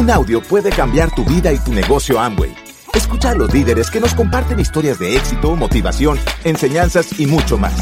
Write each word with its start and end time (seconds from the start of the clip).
Un 0.00 0.10
audio 0.10 0.40
puede 0.40 0.70
cambiar 0.70 1.14
tu 1.14 1.26
vida 1.26 1.52
y 1.52 1.58
tu 1.58 1.74
negocio 1.74 2.18
Amway. 2.18 2.56
Escucha 2.94 3.32
a 3.32 3.34
los 3.34 3.52
líderes 3.52 3.90
que 3.90 4.00
nos 4.00 4.14
comparten 4.14 4.58
historias 4.58 4.98
de 4.98 5.14
éxito, 5.14 5.54
motivación, 5.54 6.18
enseñanzas 6.42 7.20
y 7.20 7.26
mucho 7.26 7.58
más. 7.58 7.74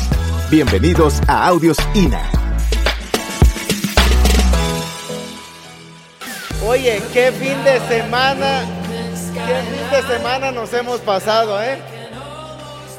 Bienvenidos 0.51 1.21
a 1.29 1.47
Audios 1.47 1.77
INA. 1.95 2.21
Oye, 6.67 7.01
qué 7.13 7.31
fin 7.31 7.63
de 7.63 7.79
semana, 7.87 8.65
qué 9.33 9.63
fin 9.71 9.91
de 9.93 10.03
semana 10.13 10.51
nos 10.51 10.75
hemos 10.75 11.01
pasado, 11.01 11.63
¿eh? 11.63 11.79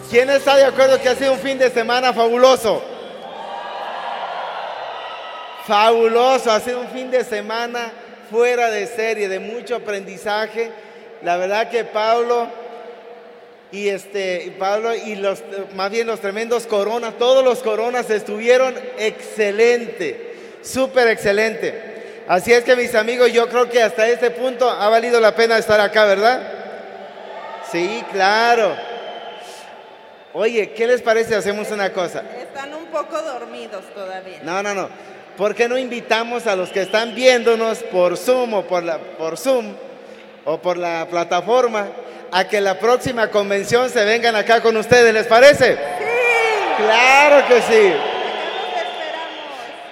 ¿Quién 0.09 0.29
está 0.29 0.55
de 0.55 0.63
acuerdo 0.63 0.97
que 1.01 1.09
ha 1.09 1.15
sido 1.15 1.33
un 1.33 1.39
fin 1.39 1.57
de 1.57 1.70
semana 1.70 2.13
fabuloso? 2.13 2.81
Fabuloso, 5.67 6.49
ha 6.49 6.61
sido 6.61 6.79
un 6.79 6.87
fin 6.87 7.11
de 7.11 7.25
semana 7.25 7.92
fuera 8.29 8.69
de 8.71 8.88
serie, 8.88 9.28
de 9.28 9.39
mucho 9.39 9.75
aprendizaje. 9.75 10.71
La 11.24 11.37
verdad 11.37 11.70
que 11.70 11.83
Pablo 11.83 12.47
y 13.71 13.89
este 13.89 14.56
Pablo 14.57 14.96
y 14.96 15.15
los 15.15 15.43
más 15.75 15.92
bien 15.92 16.07
los 16.07 16.20
tremendos 16.20 16.65
coronas, 16.65 17.18
todos 17.18 17.43
los 17.43 17.60
coronas 17.60 18.10
estuvieron 18.10 18.75
excelente, 18.97 20.36
súper 20.61 21.07
excelente. 21.10 22.23
Así 22.28 22.54
es 22.54 22.64
que 22.64 22.75
mis 22.75 22.93
amigos, 22.93 23.32
yo 23.34 23.50
creo 23.50 23.70
que 23.70 23.82
hasta 23.82 24.07
este 24.07 24.32
punto 24.32 24.70
ha 24.70 24.87
valido 24.89 25.20
la 25.20 25.36
pena 25.36 25.57
estar 25.57 25.79
acá, 25.79 26.06
¿verdad? 26.06 26.42
Sí, 27.71 28.04
claro. 28.11 28.75
Oye, 30.34 30.71
¿qué 30.71 30.86
les 30.86 31.01
parece? 31.01 31.36
Hacemos 31.36 31.71
una 31.71 31.92
cosa. 31.92 32.23
Están 32.39 32.73
un 32.75 32.86
poco 32.86 33.20
dormidos 33.20 33.84
todavía. 33.95 34.42
No, 34.44 34.61
no, 34.61 34.75
no. 34.75 34.89
¿Por 35.39 35.56
qué 35.56 35.70
no 35.70 35.78
invitamos 35.78 36.48
a 36.48 36.56
los 36.58 36.67
que 36.70 36.81
están 36.81 37.16
viéndonos 37.16 37.78
por 37.84 38.17
Zoom 38.17 38.56
o 38.56 38.64
por, 38.64 38.84
la, 38.84 38.98
por 38.98 39.38
Zoom 39.38 39.73
o 40.44 40.58
por 40.58 40.76
la 40.76 41.08
plataforma 41.09 41.88
a 42.30 42.46
que 42.46 42.59
la 42.59 42.78
próxima 42.78 43.30
convención 43.30 43.90
se 43.90 44.04
vengan 44.04 44.36
acá 44.36 44.59
con 44.59 44.76
ustedes? 44.76 45.14
¿Les 45.14 45.28
parece? 45.28 45.76
Sí. 45.76 45.80
Claro 46.84 47.48
que 47.48 47.62
sí. 47.62 47.94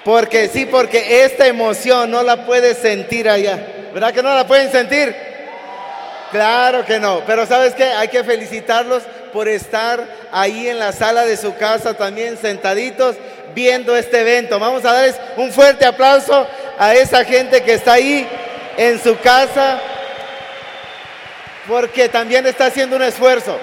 Porque 0.03 0.49
sí, 0.49 0.65
porque 0.65 1.23
esta 1.23 1.47
emoción 1.47 2.11
no 2.11 2.23
la 2.23 2.45
puedes 2.45 2.79
sentir 2.79 3.29
allá. 3.29 3.57
¿Verdad 3.93 4.13
que 4.13 4.21
no 4.21 4.35
la 4.35 4.45
pueden 4.45 4.69
sentir? 4.69 5.15
Claro 6.29 6.83
que 6.83 6.99
no. 6.99 7.21
Pero 7.25 7.45
¿sabes 7.45 7.73
qué? 7.73 7.85
Hay 7.85 8.09
que 8.09 8.25
felicitarlos 8.25 9.03
por 9.31 9.47
estar 9.47 10.05
ahí 10.29 10.67
en 10.67 10.77
la 10.77 10.91
sala 10.91 11.23
de 11.23 11.37
su 11.37 11.55
casa 11.55 11.93
también 11.93 12.37
sentaditos 12.37 13.15
viendo 13.53 13.95
este 13.95 14.21
evento. 14.21 14.59
Vamos 14.59 14.85
a 14.85 14.93
darles 14.93 15.15
un 15.35 15.51
fuerte 15.51 15.85
aplauso 15.85 16.47
a 16.77 16.93
esa 16.93 17.23
gente 17.25 17.63
que 17.63 17.73
está 17.73 17.93
ahí 17.93 18.27
en 18.77 19.01
su 19.01 19.17
casa 19.19 19.79
porque 21.67 22.07
también 22.07 22.45
está 22.47 22.67
haciendo 22.67 22.95
un 22.95 23.03
esfuerzo. 23.03 23.57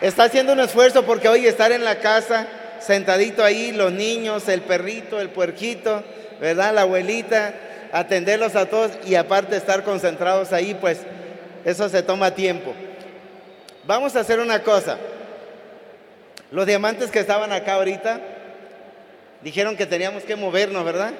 Está 0.00 0.24
haciendo 0.24 0.52
un 0.52 0.60
esfuerzo 0.60 1.04
porque 1.04 1.28
hoy 1.28 1.46
estar 1.46 1.72
en 1.72 1.84
la 1.84 1.98
casa, 2.00 2.46
sentadito 2.80 3.44
ahí, 3.44 3.72
los 3.72 3.92
niños, 3.92 4.48
el 4.48 4.62
perrito, 4.62 5.20
el 5.20 5.30
puerquito, 5.30 6.02
¿verdad? 6.40 6.74
La 6.74 6.82
abuelita, 6.82 7.54
atenderlos 7.92 8.56
a 8.56 8.66
todos 8.66 8.92
y 9.04 9.14
aparte 9.14 9.56
estar 9.56 9.84
concentrados 9.84 10.52
ahí, 10.52 10.74
pues 10.74 10.98
eso 11.64 11.88
se 11.88 12.02
toma 12.02 12.32
tiempo. 12.32 12.74
Vamos 13.84 14.16
a 14.16 14.20
hacer 14.20 14.40
una 14.40 14.62
cosa. 14.62 14.98
Los 16.52 16.66
diamantes 16.66 17.10
que 17.10 17.18
estaban 17.18 17.50
acá 17.50 17.74
ahorita 17.74 18.20
dijeron 19.42 19.76
que 19.76 19.86
teníamos 19.86 20.22
que 20.22 20.36
movernos, 20.36 20.84
¿verdad? 20.84 21.12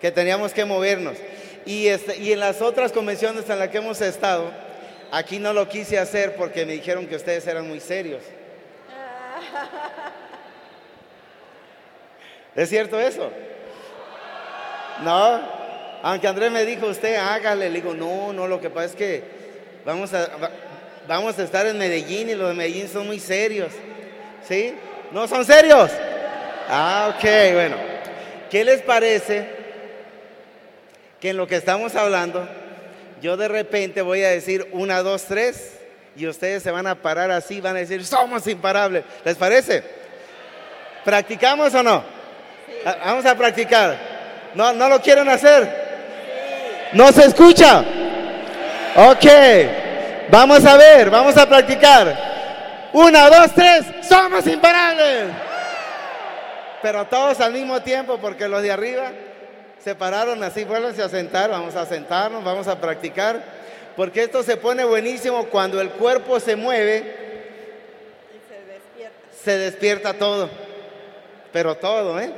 Que 0.00 0.10
teníamos 0.10 0.52
que 0.52 0.64
movernos. 0.64 1.16
Y, 1.64 1.88
este, 1.88 2.16
y 2.18 2.32
en 2.32 2.40
las 2.40 2.60
otras 2.60 2.92
convenciones 2.92 3.48
en 3.48 3.58
las 3.58 3.68
que 3.68 3.78
hemos 3.78 4.00
estado, 4.00 4.50
aquí 5.12 5.38
no 5.38 5.52
lo 5.52 5.68
quise 5.68 5.98
hacer 5.98 6.34
porque 6.36 6.66
me 6.66 6.72
dijeron 6.72 7.06
que 7.06 7.16
ustedes 7.16 7.46
eran 7.46 7.68
muy 7.68 7.80
serios. 7.80 8.22
¿Es 12.56 12.68
cierto 12.68 12.98
eso? 12.98 13.30
No, 15.04 15.40
aunque 16.02 16.26
Andrés 16.26 16.50
me 16.50 16.64
dijo, 16.64 16.86
usted 16.86 17.16
hágale, 17.16 17.70
le 17.70 17.76
digo, 17.80 17.94
no, 17.94 18.32
no, 18.32 18.48
lo 18.48 18.60
que 18.60 18.68
pasa 18.70 18.86
es 18.86 18.96
que 18.96 19.22
vamos 19.84 20.12
a, 20.12 20.26
va- 20.36 20.50
vamos 21.06 21.38
a 21.38 21.44
estar 21.44 21.66
en 21.66 21.78
Medellín 21.78 22.30
y 22.30 22.34
los 22.34 22.48
de 22.48 22.54
Medellín 22.54 22.88
son 22.88 23.06
muy 23.06 23.20
serios. 23.20 23.72
¿Sí? 24.46 24.74
¿No 25.10 25.26
son 25.26 25.44
serios? 25.44 25.90
Ah, 26.68 27.14
ok, 27.14 27.24
bueno. 27.54 27.76
¿Qué 28.50 28.64
les 28.64 28.82
parece 28.82 29.48
que 31.20 31.30
en 31.30 31.36
lo 31.36 31.46
que 31.46 31.56
estamos 31.56 31.94
hablando, 31.94 32.48
yo 33.20 33.36
de 33.36 33.48
repente 33.48 34.02
voy 34.02 34.22
a 34.22 34.30
decir 34.30 34.68
una, 34.72 35.02
dos, 35.02 35.24
tres, 35.24 35.78
y 36.16 36.26
ustedes 36.26 36.62
se 36.62 36.70
van 36.70 36.86
a 36.86 36.96
parar 36.96 37.30
así, 37.30 37.60
van 37.60 37.76
a 37.76 37.80
decir, 37.80 38.04
somos 38.04 38.46
imparables. 38.46 39.04
¿Les 39.24 39.36
parece? 39.36 39.82
¿Practicamos 41.04 41.74
o 41.74 41.82
no? 41.82 42.02
Ah, 42.84 42.96
Vamos 43.06 43.26
a 43.26 43.34
practicar. 43.36 43.96
¿No, 44.54 44.72
¿No 44.72 44.88
lo 44.88 45.00
quieren 45.00 45.28
hacer? 45.28 45.88
¿No 46.92 47.12
se 47.12 47.26
escucha? 47.26 47.84
Ok. 48.96 49.26
Vamos 50.30 50.64
a 50.64 50.76
ver, 50.76 51.10
vamos 51.10 51.36
a 51.36 51.48
practicar. 51.48 52.88
Una, 52.92 53.28
dos, 53.28 53.52
tres, 53.54 53.84
somos 54.08 54.46
imparables. 54.46 55.30
Pero 56.82 57.04
todos 57.06 57.40
al 57.40 57.52
mismo 57.52 57.80
tiempo, 57.82 58.18
porque 58.18 58.48
los 58.48 58.62
de 58.62 58.70
arriba 58.70 59.10
se 59.82 59.94
pararon 59.94 60.42
así, 60.42 60.64
vuelvanse 60.64 61.02
a 61.02 61.08
sentar, 61.08 61.50
vamos 61.50 61.74
a 61.76 61.86
sentarnos, 61.86 62.44
vamos 62.44 62.68
a 62.68 62.80
practicar, 62.80 63.42
porque 63.96 64.22
esto 64.22 64.42
se 64.42 64.56
pone 64.56 64.84
buenísimo 64.84 65.46
cuando 65.46 65.80
el 65.80 65.90
cuerpo 65.90 66.38
se 66.40 66.56
mueve, 66.56 66.96
Y 68.32 68.48
se 68.48 68.72
despierta. 68.72 69.18
se 69.44 69.58
despierta 69.58 70.14
todo, 70.14 70.50
pero 71.52 71.76
todo, 71.76 72.20
¿eh? 72.20 72.32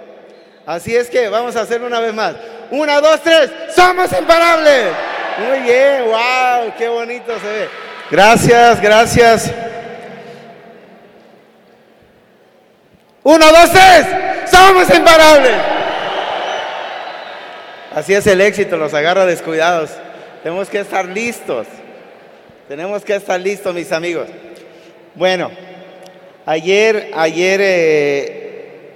Así 0.66 0.94
es 0.94 1.10
que 1.10 1.28
vamos 1.28 1.56
a 1.56 1.62
hacerlo 1.62 1.86
una 1.86 2.00
vez 2.00 2.14
más. 2.14 2.34
Una, 2.70 3.00
dos, 3.00 3.20
tres, 3.22 3.50
somos 3.74 4.12
imparables. 4.12 4.92
Muy 5.38 5.60
bien, 5.60 6.04
wow, 6.04 6.72
qué 6.78 6.88
bonito 6.88 7.38
se 7.40 7.46
ve. 7.46 7.68
Gracias, 8.10 8.80
gracias. 8.80 9.52
Uno, 13.22 13.46
dos, 13.52 13.70
tres, 13.70 14.06
somos 14.50 14.88
imparables. 14.94 15.52
Así 17.94 18.14
es 18.14 18.26
el 18.26 18.40
éxito, 18.40 18.78
los 18.78 18.94
agarra 18.94 19.26
descuidados. 19.26 19.90
Tenemos 20.42 20.70
que 20.70 20.80
estar 20.80 21.04
listos. 21.04 21.66
Tenemos 22.66 23.04
que 23.04 23.16
estar 23.16 23.38
listos, 23.38 23.74
mis 23.74 23.92
amigos. 23.92 24.26
Bueno, 25.14 25.50
ayer, 26.46 27.10
ayer, 27.14 27.60
eh, 27.62 28.92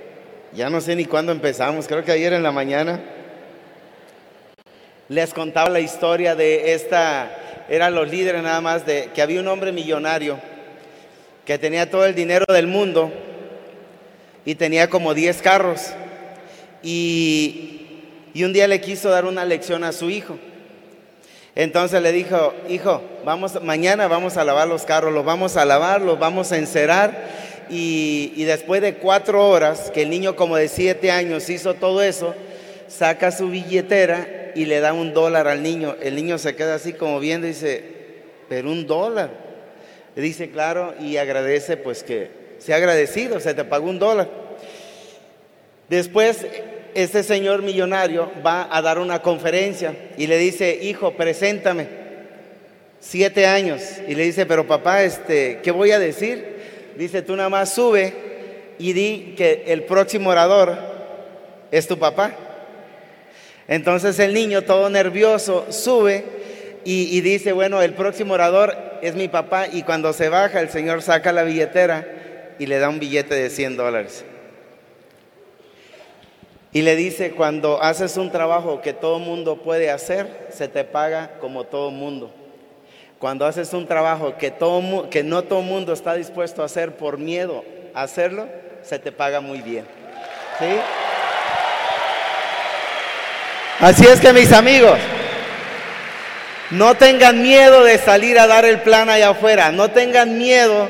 ya 0.52 0.70
no 0.70 0.80
sé 0.80 0.96
ni 0.96 1.04
cuándo 1.04 1.32
empezamos, 1.32 1.86
creo 1.86 2.02
que 2.02 2.12
ayer 2.12 2.32
en 2.32 2.42
la 2.42 2.52
mañana, 2.52 3.00
les 5.08 5.34
contaba 5.34 5.68
la 5.68 5.80
historia 5.80 6.34
de 6.34 6.72
esta, 6.72 7.30
eran 7.68 7.94
los 7.94 8.08
líderes 8.08 8.42
nada 8.42 8.62
más, 8.62 8.86
de 8.86 9.10
que 9.14 9.20
había 9.20 9.40
un 9.40 9.48
hombre 9.48 9.70
millonario 9.70 10.38
que 11.44 11.58
tenía 11.58 11.90
todo 11.90 12.06
el 12.06 12.14
dinero 12.14 12.46
del 12.48 12.68
mundo 12.68 13.12
y 14.44 14.54
tenía 14.54 14.90
como 14.90 15.14
10 15.14 15.42
carros. 15.42 15.80
Y, 16.82 17.86
y 18.34 18.44
un 18.44 18.52
día 18.52 18.68
le 18.68 18.80
quiso 18.80 19.10
dar 19.10 19.24
una 19.24 19.44
lección 19.44 19.84
a 19.84 19.92
su 19.92 20.10
hijo. 20.10 20.38
Entonces 21.54 22.02
le 22.02 22.12
dijo, 22.12 22.52
hijo, 22.68 23.00
vamos, 23.24 23.62
mañana 23.62 24.08
vamos 24.08 24.36
a 24.36 24.44
lavar 24.44 24.66
los 24.66 24.82
carros, 24.82 25.14
los 25.14 25.24
vamos 25.24 25.56
a 25.56 25.64
lavar, 25.64 26.00
los 26.00 26.18
vamos 26.18 26.50
a 26.52 26.58
encerar. 26.58 27.28
Y, 27.70 28.32
y 28.36 28.44
después 28.44 28.82
de 28.82 28.96
cuatro 28.96 29.48
horas, 29.48 29.90
que 29.90 30.02
el 30.02 30.10
niño 30.10 30.36
como 30.36 30.56
de 30.56 30.68
siete 30.68 31.10
años 31.10 31.48
hizo 31.48 31.74
todo 31.74 32.02
eso, 32.02 32.34
saca 32.88 33.30
su 33.30 33.48
billetera 33.48 34.52
y 34.54 34.66
le 34.66 34.80
da 34.80 34.92
un 34.92 35.14
dólar 35.14 35.48
al 35.48 35.62
niño. 35.62 35.96
El 36.02 36.16
niño 36.16 36.38
se 36.38 36.56
queda 36.56 36.74
así 36.74 36.92
como 36.92 37.20
viendo 37.20 37.46
y 37.46 37.50
dice, 37.50 37.84
pero 38.48 38.70
un 38.70 38.86
dólar. 38.86 39.30
Le 40.16 40.22
dice, 40.22 40.50
claro, 40.50 40.94
y 41.00 41.16
agradece 41.16 41.76
pues 41.76 42.02
que 42.02 42.43
sea 42.64 42.76
agradecido, 42.76 43.40
se 43.40 43.52
te 43.52 43.62
pagó 43.62 43.90
un 43.90 43.98
dólar. 43.98 44.26
Después, 45.90 46.46
este 46.94 47.22
señor 47.22 47.60
millonario 47.60 48.32
va 48.44 48.74
a 48.74 48.80
dar 48.80 48.98
una 48.98 49.20
conferencia 49.20 49.94
y 50.16 50.26
le 50.26 50.38
dice, 50.38 50.78
hijo, 50.80 51.12
preséntame. 51.12 51.88
Siete 53.00 53.46
años. 53.46 53.82
Y 54.08 54.14
le 54.14 54.22
dice, 54.22 54.46
pero 54.46 54.66
papá, 54.66 55.02
este, 55.02 55.60
¿qué 55.62 55.72
voy 55.72 55.90
a 55.90 55.98
decir? 55.98 56.94
Dice, 56.96 57.20
tú 57.20 57.36
nada 57.36 57.50
más 57.50 57.74
sube 57.74 58.14
y 58.78 58.94
di 58.94 59.34
que 59.36 59.64
el 59.66 59.82
próximo 59.82 60.30
orador 60.30 60.78
es 61.70 61.86
tu 61.86 61.98
papá. 61.98 62.34
Entonces 63.68 64.18
el 64.20 64.32
niño, 64.32 64.62
todo 64.62 64.88
nervioso, 64.88 65.66
sube 65.70 66.24
y, 66.82 67.14
y 67.14 67.20
dice, 67.20 67.52
bueno, 67.52 67.82
el 67.82 67.92
próximo 67.92 68.32
orador 68.32 68.74
es 69.02 69.14
mi 69.14 69.28
papá. 69.28 69.66
Y 69.70 69.82
cuando 69.82 70.14
se 70.14 70.30
baja, 70.30 70.60
el 70.60 70.70
señor 70.70 71.02
saca 71.02 71.30
la 71.30 71.42
billetera 71.42 72.23
y 72.58 72.66
le 72.66 72.78
da 72.78 72.88
un 72.88 72.98
billete 72.98 73.34
de 73.34 73.50
100 73.50 73.76
dólares. 73.76 74.24
Y 76.72 76.82
le 76.82 76.96
dice, 76.96 77.30
cuando 77.30 77.80
haces 77.80 78.16
un 78.16 78.32
trabajo 78.32 78.80
que 78.82 78.92
todo 78.92 79.20
mundo 79.20 79.62
puede 79.62 79.90
hacer, 79.90 80.48
se 80.50 80.66
te 80.66 80.82
paga 80.82 81.38
como 81.40 81.64
todo 81.64 81.92
mundo. 81.92 82.34
Cuando 83.20 83.46
haces 83.46 83.72
un 83.72 83.86
trabajo 83.86 84.36
que, 84.36 84.50
todo, 84.50 85.08
que 85.08 85.22
no 85.22 85.42
todo 85.44 85.62
mundo 85.62 85.92
está 85.92 86.14
dispuesto 86.14 86.62
a 86.62 86.66
hacer 86.66 86.96
por 86.96 87.16
miedo 87.16 87.64
a 87.94 88.02
hacerlo, 88.02 88.48
se 88.82 88.98
te 88.98 89.12
paga 89.12 89.40
muy 89.40 89.60
bien. 89.60 89.86
¿Sí? 90.58 90.66
Así 93.78 94.04
es 94.06 94.20
que 94.20 94.32
mis 94.32 94.52
amigos, 94.52 94.98
no 96.70 96.96
tengan 96.96 97.40
miedo 97.40 97.84
de 97.84 97.98
salir 97.98 98.38
a 98.38 98.46
dar 98.46 98.64
el 98.64 98.80
plan 98.80 99.08
allá 99.08 99.30
afuera, 99.30 99.70
no 99.70 99.90
tengan 99.92 100.38
miedo 100.38 100.88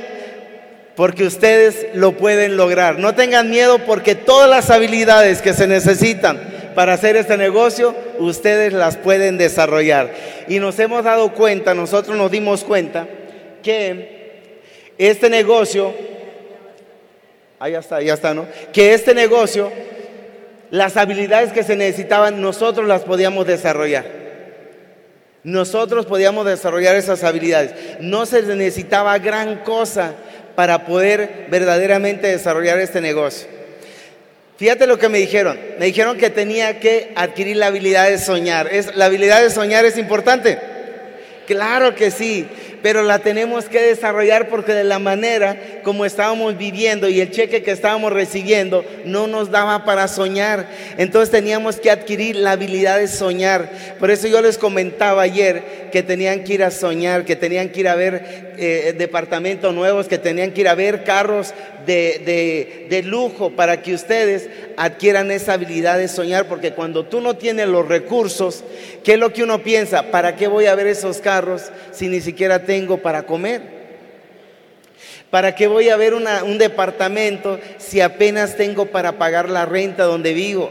porque 0.96 1.24
ustedes 1.24 1.86
lo 1.94 2.12
pueden 2.12 2.56
lograr, 2.56 2.98
no 2.98 3.14
tengan 3.14 3.50
miedo 3.50 3.78
porque 3.80 4.14
todas 4.14 4.48
las 4.48 4.70
habilidades 4.70 5.42
que 5.42 5.52
se 5.52 5.66
necesitan 5.66 6.40
para 6.74 6.94
hacer 6.94 7.16
este 7.16 7.36
negocio, 7.36 7.94
ustedes 8.18 8.72
las 8.72 8.96
pueden 8.96 9.38
desarrollar. 9.38 10.12
Y 10.48 10.58
nos 10.58 10.78
hemos 10.78 11.04
dado 11.04 11.32
cuenta, 11.32 11.74
nosotros 11.74 12.16
nos 12.16 12.30
dimos 12.30 12.64
cuenta 12.64 13.06
que 13.62 14.52
este 14.98 15.30
negocio, 15.30 15.94
ahí 17.58 17.74
está, 17.74 18.02
ya 18.02 18.14
está, 18.14 18.34
¿no? 18.34 18.46
Que 18.72 18.94
este 18.94 19.14
negocio 19.14 19.70
las 20.74 20.96
habilidades 20.96 21.52
que 21.52 21.62
se 21.62 21.76
necesitaban, 21.76 22.42
nosotros 22.42 22.88
las 22.88 23.02
podíamos 23.02 23.46
desarrollar. 23.46 24.04
Nosotros 25.44 26.04
podíamos 26.04 26.46
desarrollar 26.46 26.96
esas 26.96 27.22
habilidades. 27.22 28.00
No 28.00 28.26
se 28.26 28.42
necesitaba 28.42 29.16
gran 29.18 29.58
cosa 29.58 30.14
para 30.54 30.86
poder 30.86 31.46
verdaderamente 31.50 32.26
desarrollar 32.28 32.78
este 32.78 33.00
negocio. 33.00 33.48
Fíjate 34.56 34.86
lo 34.86 34.98
que 34.98 35.08
me 35.08 35.18
dijeron. 35.18 35.58
Me 35.78 35.86
dijeron 35.86 36.16
que 36.16 36.30
tenía 36.30 36.78
que 36.78 37.12
adquirir 37.16 37.56
la 37.56 37.66
habilidad 37.66 38.08
de 38.08 38.18
soñar. 38.18 38.68
¿Es, 38.72 38.94
¿La 38.94 39.06
habilidad 39.06 39.42
de 39.42 39.50
soñar 39.50 39.84
es 39.84 39.98
importante? 39.98 40.58
Claro 41.46 41.94
que 41.94 42.10
sí 42.10 42.48
pero 42.84 43.02
la 43.02 43.20
tenemos 43.20 43.64
que 43.64 43.80
desarrollar 43.80 44.50
porque 44.50 44.74
de 44.74 44.84
la 44.84 44.98
manera 44.98 45.56
como 45.82 46.04
estábamos 46.04 46.58
viviendo 46.58 47.08
y 47.08 47.18
el 47.18 47.30
cheque 47.30 47.62
que 47.62 47.70
estábamos 47.70 48.12
recibiendo 48.12 48.84
no 49.06 49.26
nos 49.26 49.50
daba 49.50 49.86
para 49.86 50.06
soñar. 50.06 50.68
Entonces 50.98 51.30
teníamos 51.30 51.76
que 51.76 51.90
adquirir 51.90 52.36
la 52.36 52.50
habilidad 52.50 52.98
de 52.98 53.08
soñar. 53.08 53.70
Por 53.98 54.10
eso 54.10 54.28
yo 54.28 54.42
les 54.42 54.58
comentaba 54.58 55.22
ayer 55.22 55.88
que 55.92 56.02
tenían 56.02 56.44
que 56.44 56.54
ir 56.54 56.62
a 56.62 56.70
soñar, 56.70 57.24
que 57.24 57.36
tenían 57.36 57.70
que 57.70 57.80
ir 57.80 57.88
a 57.88 57.94
ver 57.94 58.52
eh, 58.58 58.94
departamentos 58.98 59.74
nuevos, 59.74 60.06
que 60.06 60.18
tenían 60.18 60.50
que 60.50 60.60
ir 60.60 60.68
a 60.68 60.74
ver 60.74 61.04
carros 61.04 61.54
de, 61.86 62.86
de 62.88 63.02
lujo 63.02 63.50
para 63.50 63.82
que 63.82 63.94
ustedes 63.94 64.48
adquieran 64.76 65.30
esa 65.30 65.52
habilidad 65.52 65.98
de 65.98 66.08
soñar, 66.08 66.48
porque 66.48 66.72
cuando 66.72 67.04
tú 67.04 67.20
no 67.20 67.36
tienes 67.36 67.68
los 67.68 67.86
recursos, 67.86 68.64
¿qué 69.04 69.14
es 69.14 69.18
lo 69.18 69.32
que 69.32 69.42
uno 69.42 69.62
piensa? 69.62 70.10
¿Para 70.10 70.34
qué 70.34 70.48
voy 70.48 70.66
a 70.66 70.74
ver 70.74 70.86
esos 70.86 71.18
carros 71.18 71.70
si 71.92 72.08
ni 72.08 72.20
siquiera 72.20 72.64
tengo 72.64 72.73
para 73.02 73.24
comer? 73.24 73.62
¿Para 75.30 75.54
qué 75.54 75.66
voy 75.66 75.88
a 75.88 75.96
ver 75.96 76.14
un 76.14 76.58
departamento 76.58 77.58
si 77.78 78.00
apenas 78.00 78.56
tengo 78.56 78.86
para 78.86 79.18
pagar 79.18 79.48
la 79.48 79.66
renta 79.66 80.04
donde 80.04 80.32
vivo? 80.32 80.70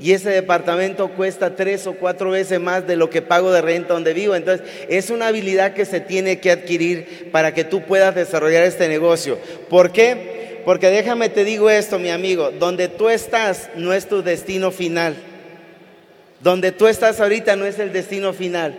Y 0.00 0.12
ese 0.12 0.30
departamento 0.30 1.08
cuesta 1.08 1.56
tres 1.56 1.86
o 1.88 1.94
cuatro 1.94 2.30
veces 2.30 2.60
más 2.60 2.86
de 2.86 2.94
lo 2.94 3.10
que 3.10 3.22
pago 3.22 3.50
de 3.50 3.60
renta 3.60 3.94
donde 3.94 4.14
vivo. 4.14 4.36
Entonces, 4.36 4.64
es 4.88 5.10
una 5.10 5.26
habilidad 5.26 5.74
que 5.74 5.84
se 5.84 5.98
tiene 6.00 6.38
que 6.38 6.52
adquirir 6.52 7.30
para 7.32 7.52
que 7.52 7.64
tú 7.64 7.82
puedas 7.82 8.14
desarrollar 8.14 8.62
este 8.62 8.86
negocio. 8.88 9.38
¿Por 9.68 9.90
qué? 9.90 10.60
Porque 10.64 10.90
déjame 10.90 11.28
te 11.30 11.44
digo 11.44 11.68
esto, 11.68 11.98
mi 11.98 12.10
amigo, 12.10 12.52
donde 12.52 12.88
tú 12.88 13.08
estás 13.08 13.70
no 13.74 13.92
es 13.92 14.06
tu 14.06 14.22
destino 14.22 14.70
final. 14.70 15.16
Donde 16.40 16.70
tú 16.70 16.86
estás 16.86 17.20
ahorita 17.20 17.56
no 17.56 17.64
es 17.64 17.80
el 17.80 17.92
destino 17.92 18.32
final. 18.32 18.78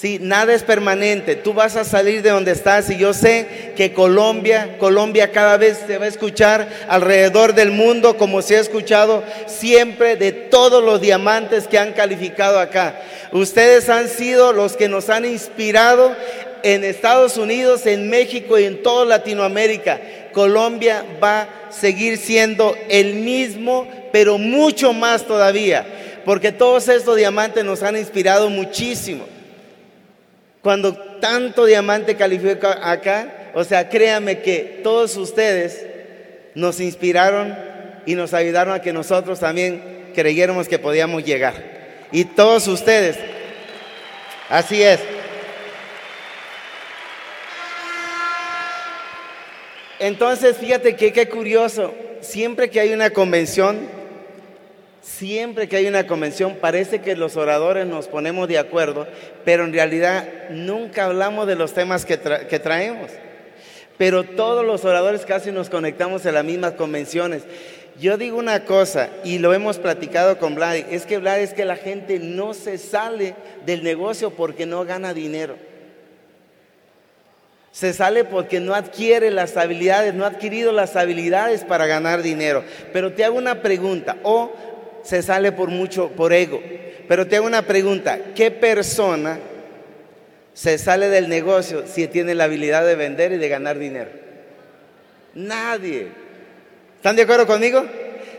Sí, 0.00 0.18
nada 0.18 0.54
es 0.54 0.62
permanente. 0.62 1.36
Tú 1.36 1.52
vas 1.52 1.76
a 1.76 1.84
salir 1.84 2.22
de 2.22 2.30
donde 2.30 2.52
estás 2.52 2.88
y 2.88 2.96
yo 2.96 3.12
sé 3.12 3.74
que 3.76 3.92
Colombia, 3.92 4.78
Colombia 4.78 5.30
cada 5.30 5.58
vez 5.58 5.78
se 5.86 5.98
va 5.98 6.06
a 6.06 6.08
escuchar 6.08 6.66
alrededor 6.88 7.52
del 7.52 7.70
mundo 7.70 8.16
como 8.16 8.40
se 8.40 8.56
ha 8.56 8.60
escuchado 8.60 9.22
siempre 9.46 10.16
de 10.16 10.32
todos 10.32 10.82
los 10.82 11.02
diamantes 11.02 11.66
que 11.66 11.78
han 11.78 11.92
calificado 11.92 12.58
acá. 12.58 12.98
Ustedes 13.32 13.90
han 13.90 14.08
sido 14.08 14.54
los 14.54 14.74
que 14.74 14.88
nos 14.88 15.10
han 15.10 15.26
inspirado 15.26 16.16
en 16.62 16.82
Estados 16.82 17.36
Unidos, 17.36 17.84
en 17.84 18.08
México 18.08 18.58
y 18.58 18.64
en 18.64 18.82
toda 18.82 19.04
Latinoamérica. 19.04 20.00
Colombia 20.32 21.04
va 21.22 21.42
a 21.42 21.48
seguir 21.70 22.16
siendo 22.16 22.74
el 22.88 23.16
mismo, 23.16 23.86
pero 24.12 24.38
mucho 24.38 24.94
más 24.94 25.26
todavía, 25.26 25.84
porque 26.24 26.52
todos 26.52 26.88
estos 26.88 27.18
diamantes 27.18 27.66
nos 27.66 27.82
han 27.82 27.98
inspirado 27.98 28.48
muchísimo. 28.48 29.26
Cuando 30.62 30.94
tanto 31.20 31.64
diamante 31.64 32.16
califica 32.16 32.90
acá, 32.90 33.50
o 33.54 33.64
sea, 33.64 33.88
créame 33.88 34.40
que 34.40 34.80
todos 34.82 35.16
ustedes 35.16 35.86
nos 36.54 36.80
inspiraron 36.80 37.56
y 38.06 38.14
nos 38.14 38.34
ayudaron 38.34 38.74
a 38.74 38.82
que 38.82 38.92
nosotros 38.92 39.40
también 39.40 40.10
creyéramos 40.14 40.68
que 40.68 40.78
podíamos 40.78 41.24
llegar. 41.24 41.54
Y 42.12 42.24
todos 42.24 42.66
ustedes, 42.68 43.16
así 44.48 44.82
es. 44.82 45.00
Entonces, 49.98 50.56
fíjate 50.56 50.96
que 50.96 51.12
qué 51.12 51.28
curioso, 51.28 51.94
siempre 52.20 52.70
que 52.70 52.80
hay 52.80 52.92
una 52.92 53.10
convención, 53.10 53.99
siempre 55.02 55.68
que 55.68 55.76
hay 55.76 55.86
una 55.86 56.06
convención, 56.06 56.56
parece 56.60 57.00
que 57.00 57.16
los 57.16 57.36
oradores 57.36 57.86
nos 57.86 58.08
ponemos 58.08 58.48
de 58.48 58.58
acuerdo, 58.58 59.06
pero 59.44 59.64
en 59.64 59.72
realidad 59.72 60.50
nunca 60.50 61.06
hablamos 61.06 61.46
de 61.46 61.56
los 61.56 61.72
temas 61.72 62.04
que, 62.04 62.16
traemos. 62.16 63.10
Pero 63.96 64.24
todos 64.24 64.64
los 64.64 64.84
oradores 64.84 65.26
casi 65.26 65.52
nos 65.52 65.68
conectamos 65.68 66.24
en 66.24 66.34
las 66.34 66.44
mismas 66.44 66.72
convenciones. 66.72 67.42
Yo 68.00 68.16
digo 68.16 68.38
una 68.38 68.64
cosa, 68.64 69.10
y 69.24 69.38
lo 69.38 69.52
hemos 69.52 69.78
platicado 69.78 70.38
con 70.38 70.54
Vlad, 70.54 70.76
es 70.76 71.04
que 71.04 71.18
Vlad 71.18 71.40
es 71.40 71.52
que 71.52 71.66
la 71.66 71.76
gente 71.76 72.18
no 72.18 72.54
se 72.54 72.78
sale 72.78 73.34
del 73.66 73.82
negocio 73.82 74.30
porque 74.30 74.64
no 74.64 74.84
gana 74.84 75.12
dinero. 75.12 75.56
Se 77.72 77.92
sale 77.92 78.24
porque 78.24 78.58
no 78.58 78.74
adquiere 78.74 79.30
las 79.30 79.56
habilidades, 79.56 80.14
no 80.14 80.24
ha 80.24 80.28
adquirido 80.28 80.72
las 80.72 80.96
habilidades 80.96 81.62
para 81.62 81.86
ganar 81.86 82.20
dinero. 82.22 82.64
Pero 82.92 83.12
te 83.12 83.24
hago 83.24 83.38
una 83.38 83.62
pregunta, 83.62 84.16
o 84.24 84.50
se 85.02 85.22
sale 85.22 85.52
por 85.52 85.68
mucho, 85.68 86.10
por 86.10 86.32
ego. 86.32 86.62
Pero 87.08 87.26
te 87.26 87.36
hago 87.36 87.46
una 87.46 87.62
pregunta, 87.62 88.18
¿qué 88.34 88.50
persona 88.50 89.38
se 90.52 90.78
sale 90.78 91.08
del 91.08 91.28
negocio 91.28 91.84
si 91.86 92.06
tiene 92.06 92.34
la 92.34 92.44
habilidad 92.44 92.86
de 92.86 92.94
vender 92.94 93.32
y 93.32 93.36
de 93.36 93.48
ganar 93.48 93.78
dinero? 93.78 94.10
Nadie. 95.34 96.08
¿Están 96.96 97.16
de 97.16 97.22
acuerdo 97.22 97.46
conmigo? 97.46 97.84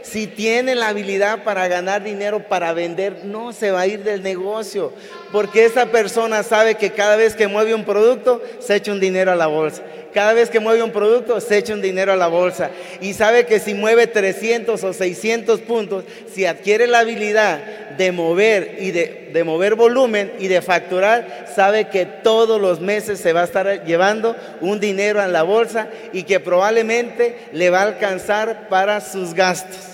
si 0.03 0.27
tiene 0.27 0.75
la 0.75 0.89
habilidad 0.89 1.43
para 1.43 1.67
ganar 1.67 2.03
dinero, 2.03 2.47
para 2.47 2.73
vender, 2.73 3.25
no 3.25 3.53
se 3.53 3.71
va 3.71 3.81
a 3.81 3.87
ir 3.87 4.03
del 4.03 4.23
negocio. 4.23 4.93
Porque 5.31 5.65
esa 5.65 5.87
persona 5.87 6.43
sabe 6.43 6.75
que 6.75 6.91
cada 6.91 7.15
vez 7.15 7.35
que 7.35 7.47
mueve 7.47 7.73
un 7.73 7.85
producto, 7.85 8.41
se 8.59 8.75
echa 8.75 8.91
un 8.91 8.99
dinero 8.99 9.31
a 9.31 9.35
la 9.35 9.47
bolsa. 9.47 9.81
Cada 10.13 10.33
vez 10.33 10.49
que 10.49 10.59
mueve 10.59 10.83
un 10.83 10.91
producto, 10.91 11.39
se 11.39 11.57
echa 11.57 11.73
un 11.73 11.81
dinero 11.81 12.11
a 12.11 12.17
la 12.17 12.27
bolsa. 12.27 12.69
Y 12.99 13.13
sabe 13.13 13.45
que 13.45 13.59
si 13.59 13.73
mueve 13.73 14.07
300 14.07 14.83
o 14.83 14.93
600 14.93 15.61
puntos, 15.61 16.03
si 16.33 16.45
adquiere 16.45 16.85
la 16.85 16.99
habilidad 16.99 17.59
de 17.97 18.11
mover 18.11 18.77
y 18.79 18.91
de, 18.91 19.29
de 19.31 19.43
mover 19.45 19.75
volumen 19.75 20.33
y 20.37 20.47
de 20.49 20.61
facturar, 20.61 21.47
sabe 21.55 21.87
que 21.87 22.05
todos 22.05 22.59
los 22.59 22.81
meses 22.81 23.19
se 23.19 23.31
va 23.31 23.41
a 23.41 23.45
estar 23.45 23.85
llevando 23.85 24.35
un 24.59 24.81
dinero 24.81 25.21
a 25.21 25.27
la 25.27 25.43
bolsa 25.43 25.87
y 26.11 26.23
que 26.23 26.41
probablemente 26.41 27.37
le 27.53 27.69
va 27.69 27.79
a 27.79 27.83
alcanzar 27.83 28.67
para 28.67 28.99
sus 28.99 29.33
gastos 29.33 29.91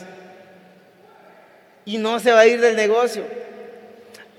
y 1.88 1.98
no 1.98 2.20
se 2.20 2.34
va 2.34 2.42
a 2.42 2.46
ir 2.46 2.60
del 2.60 2.76
negocio. 2.76 3.24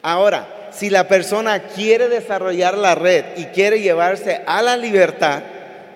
Ahora, 0.03 0.47
si 0.71 0.91
la 0.91 1.09
persona 1.09 1.61
quiere 1.61 2.09
desarrollar 2.09 2.77
la 2.77 2.95
red 2.95 3.25
y 3.37 3.45
quiere 3.47 3.81
llevarse 3.81 4.43
a 4.47 4.63
la 4.63 4.77
libertad, 4.77 5.43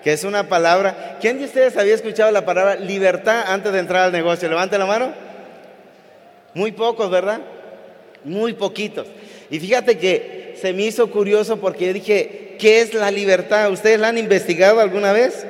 que 0.03 0.13
es 0.13 0.23
una 0.23 0.49
palabra, 0.49 1.17
¿quién 1.21 1.39
de 1.39 1.45
ustedes 1.45 1.77
había 1.77 1.95
escuchado 1.95 2.31
la 2.31 2.45
palabra 2.45 2.75
libertad 2.75 3.45
antes 3.47 3.71
de 3.71 3.79
entrar 3.79 4.03
al 4.03 4.11
negocio? 4.11 4.49
Levante 4.49 4.77
la 4.77 4.85
mano. 4.85 5.13
Muy 6.53 6.71
pocos, 6.71 7.09
¿verdad? 7.09 7.39
Muy 8.23 8.53
poquitos. 8.53 9.07
Y 9.49 9.59
fíjate 9.59 9.97
que 9.97 10.55
se 10.59 10.73
me 10.73 10.83
hizo 10.83 11.09
curioso 11.09 11.57
porque 11.57 11.87
yo 11.87 11.93
dije, 11.93 12.55
¿qué 12.59 12.81
es 12.81 12.93
la 12.93 13.11
libertad? 13.11 13.71
¿Ustedes 13.71 13.99
la 13.99 14.09
han 14.09 14.17
investigado 14.17 14.79
alguna 14.79 15.13
vez? 15.13 15.45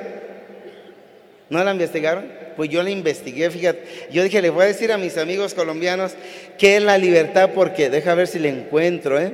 ¿No 1.50 1.62
la 1.62 1.72
investigaron? 1.72 2.43
Pues 2.56 2.70
yo 2.70 2.82
la 2.82 2.90
investigué, 2.90 3.50
fíjate. 3.50 3.84
Yo 4.10 4.22
dije, 4.22 4.40
le 4.40 4.50
voy 4.50 4.64
a 4.64 4.66
decir 4.66 4.92
a 4.92 4.98
mis 4.98 5.16
amigos 5.18 5.54
colombianos 5.54 6.12
qué 6.58 6.76
es 6.76 6.82
la 6.82 6.98
libertad, 6.98 7.50
porque 7.54 7.90
deja 7.90 8.14
ver 8.14 8.28
si 8.28 8.38
la 8.38 8.48
encuentro, 8.48 9.20
¿eh? 9.20 9.32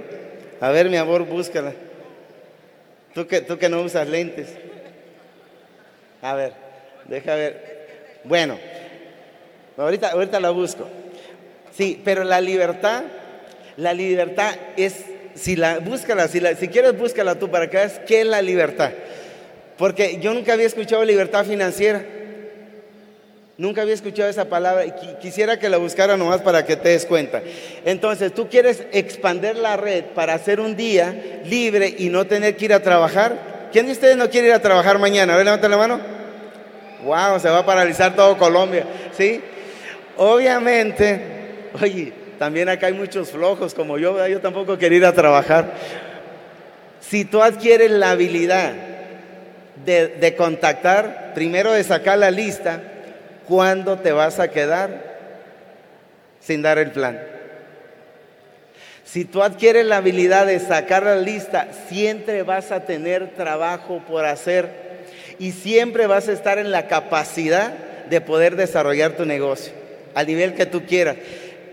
A 0.61 0.71
ver, 0.71 0.91
mi 0.91 0.97
amor, 0.97 1.25
búscala. 1.25 1.73
Tú 3.15 3.27
que, 3.27 3.41
tú 3.41 3.59
que 3.59 3.69
no 3.69 3.83
usas 3.83 4.09
lentes. 4.09 4.49
A 6.23 6.35
ver, 6.35 6.53
deja 7.07 7.35
ver. 7.35 8.21
Bueno, 8.25 8.59
ahorita, 9.77 10.11
ahorita 10.11 10.41
la 10.41 10.51
busco. 10.51 10.87
Sí, 11.77 12.01
pero 12.05 12.25
la 12.25 12.41
libertad, 12.41 13.05
la 13.77 13.95
libertad 13.95 14.55
es, 14.77 15.05
si 15.35 15.57
la, 15.57 15.79
búscala, 15.79 16.29
si, 16.29 16.41
la, 16.41 16.55
si 16.55 16.69
quieres 16.69 16.97
búscala 16.97 17.39
tú 17.39 17.51
para 17.51 17.71
que 17.71 17.79
veas 17.79 18.01
qué 18.07 18.21
es 18.21 18.27
la 18.27 18.43
libertad. 18.43 18.93
Porque 19.79 20.19
yo 20.21 20.35
nunca 20.35 20.53
había 20.53 20.67
escuchado 20.67 21.05
libertad 21.05 21.47
financiera. 21.47 22.05
Nunca 23.61 23.83
había 23.83 23.93
escuchado 23.93 24.31
esa 24.31 24.47
palabra 24.47 24.87
y 24.87 24.93
quisiera 25.21 25.59
que 25.59 25.69
la 25.69 25.77
buscara 25.77 26.17
nomás 26.17 26.41
para 26.41 26.65
que 26.65 26.77
te 26.77 26.89
des 26.89 27.05
cuenta. 27.05 27.43
Entonces, 27.85 28.33
tú 28.33 28.49
quieres 28.49 28.85
expandir 28.91 29.55
la 29.57 29.77
red 29.77 30.03
para 30.15 30.33
hacer 30.33 30.61
un 30.61 30.77
día 30.77 31.43
libre 31.45 31.95
y 31.99 32.09
no 32.09 32.27
tener 32.27 32.57
que 32.57 32.65
ir 32.65 32.73
a 32.73 32.83
trabajar. 32.83 33.69
¿Quién 33.71 33.85
de 33.85 33.93
ustedes 33.93 34.17
no 34.17 34.31
quiere 34.31 34.47
ir 34.47 34.55
a 34.55 34.63
trabajar 34.63 34.99
mañana? 34.99 35.35
A 35.35 35.37
ver, 35.37 35.45
levanta 35.45 35.69
la 35.69 35.77
mano. 35.77 36.01
Wow, 37.05 37.39
se 37.39 37.51
va 37.51 37.59
a 37.59 37.67
paralizar 37.67 38.17
todo 38.17 38.39
Colombia. 38.39 38.87
¿Sí? 39.13 39.43
Obviamente, 40.17 41.21
oye, 41.83 42.15
también 42.39 42.71
acá 42.71 42.87
hay 42.87 42.95
muchos 42.95 43.31
flojos 43.31 43.75
como 43.75 43.99
yo, 43.99 44.27
yo 44.27 44.41
tampoco 44.41 44.79
quiero 44.79 44.95
ir 44.95 45.05
a 45.05 45.13
trabajar. 45.13 45.75
Si 47.01 47.27
tú 47.27 47.43
adquieres 47.43 47.91
la 47.91 48.13
habilidad 48.13 48.73
de, 49.85 50.09
de 50.09 50.35
contactar, 50.35 51.33
primero 51.35 51.73
de 51.73 51.85
sacar 51.85 52.17
la 52.17 52.31
lista, 52.31 52.81
¿cuándo 53.51 53.99
te 53.99 54.13
vas 54.13 54.39
a 54.39 54.49
quedar 54.49 55.19
sin 56.39 56.63
dar 56.63 56.79
el 56.79 56.93
plan? 56.93 57.21
Si 59.05 59.25
tú 59.25 59.43
adquieres 59.43 59.85
la 59.87 59.97
habilidad 59.97 60.47
de 60.47 60.61
sacar 60.61 61.03
la 61.03 61.17
lista, 61.17 61.67
siempre 61.89 62.45
vas 62.45 62.71
a 62.71 62.85
tener 62.85 63.35
trabajo 63.35 64.03
por 64.07 64.25
hacer 64.25 64.69
y 65.41 65.51
siempre 65.51 66.07
vas 66.07 66.29
a 66.29 66.33
estar 66.33 66.59
en 66.59 66.71
la 66.71 66.87
capacidad 66.87 67.73
de 68.09 68.21
poder 68.21 68.55
desarrollar 68.55 69.17
tu 69.17 69.27
negocio 69.27 69.73
al 70.15 70.29
nivel 70.29 70.55
que 70.55 70.67
tú 70.67 70.87
quieras. 70.87 71.17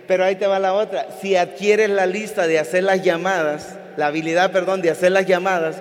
Pero 0.08 0.26
ahí 0.26 0.36
te 0.36 0.48
va 0.48 0.58
la 0.58 0.74
otra. 0.74 1.10
Si 1.22 1.36
adquieres 1.36 1.92
la 1.92 2.08
lista 2.08 2.48
de 2.48 2.58
hacer 2.58 2.86
las 2.86 3.04
llamadas, 3.04 3.78
la 3.98 4.08
habilidad, 4.08 4.52
perdón, 4.52 4.82
de 4.82 4.90
hacer 4.90 5.12
las 5.12 5.28
llamadas 5.28 5.76